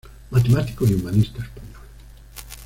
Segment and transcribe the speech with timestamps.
[0.31, 1.79] Matemático y humanista español.